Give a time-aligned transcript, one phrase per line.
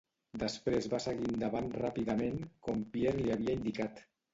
[0.43, 4.09] Després va seguir endavant ràpidament, com Pierre li havia indicat.